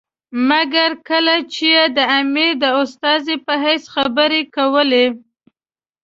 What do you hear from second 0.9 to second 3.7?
کله چې یې د امیر د استازي په